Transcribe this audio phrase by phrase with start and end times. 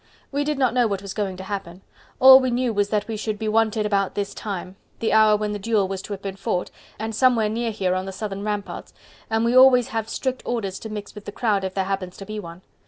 [0.31, 1.83] "We did not know what was going to happen....
[2.19, 5.51] All we knew was that we should be wanted about this time the hour when
[5.51, 8.95] the duel was to have been fought and somewhere near here on the southern ramparts...
[9.29, 12.25] and we always have strict orders to mix with the crowd if there happens to
[12.25, 12.63] be one.